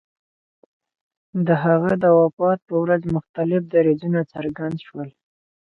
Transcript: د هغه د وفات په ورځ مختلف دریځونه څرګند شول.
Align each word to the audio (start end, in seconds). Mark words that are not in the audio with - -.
د 1.47 1.49
هغه 1.63 1.91
د 2.03 2.05
وفات 2.19 2.59
په 2.69 2.75
ورځ 2.83 3.01
مختلف 3.15 3.61
دریځونه 3.73 4.19
څرګند 4.33 4.77
شول. 4.85 5.09